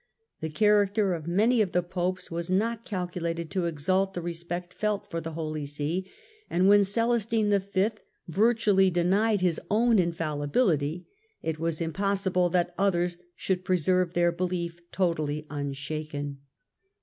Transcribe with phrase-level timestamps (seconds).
[0.39, 4.73] The character of many of the Popes was not cal culated to exalt the respect
[4.73, 6.09] felt for the Holy See,
[6.49, 7.89] and when Celestine V.
[8.27, 11.05] virtually denied his own infallibility,
[11.43, 16.39] it was impossible that others should preserve their belief totally unshaken.